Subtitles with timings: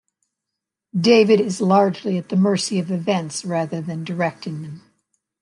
[0.99, 4.81] David is largely at the mercy of events rather than directing them.